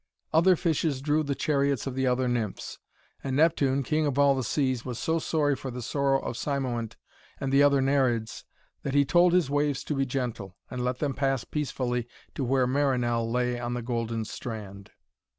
Other 0.33 0.55
fishes 0.55 0.99
drew 0.99 1.21
the 1.21 1.35
chariots 1.35 1.85
of 1.85 1.93
the 1.93 2.07
other 2.07 2.27
nymphs, 2.27 2.79
and 3.23 3.35
Neptune, 3.35 3.83
King 3.83 4.07
of 4.07 4.17
all 4.17 4.33
the 4.33 4.43
Seas, 4.43 4.83
was 4.83 4.97
so 4.97 5.19
sorry 5.19 5.55
for 5.55 5.69
the 5.69 5.83
sorrow 5.83 6.19
of 6.19 6.35
Cymoënt 6.37 6.93
and 7.39 7.51
the 7.53 7.61
other 7.61 7.81
Nereids, 7.83 8.43
that 8.81 8.95
he 8.95 9.05
told 9.05 9.31
his 9.31 9.51
waves 9.51 9.83
to 9.83 9.93
be 9.93 10.07
gentle, 10.07 10.57
and 10.71 10.83
let 10.83 10.97
them 10.97 11.13
pass 11.13 11.43
peacefully 11.43 12.07
to 12.33 12.43
where 12.43 12.65
Marinell 12.65 13.29
lay 13.31 13.59
on 13.59 13.75
the 13.75 13.83
golden 13.83 14.25
strand. 14.25 14.89